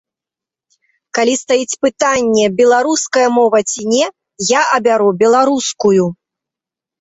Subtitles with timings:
[1.17, 4.05] Калі стаіць пытанне, беларуская мова ці не,
[4.53, 6.03] я абяру беларускую.